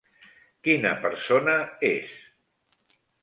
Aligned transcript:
Quina 0.67 0.93
persona 1.03 1.55
és? 1.91 2.17